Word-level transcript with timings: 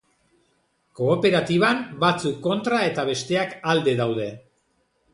Kooperatiban 0.99 1.85
batzuk 2.05 2.41
kontra 2.49 2.83
eta 2.89 3.09
besteak 3.13 3.57
alde 3.75 3.99
daude. 4.05 4.31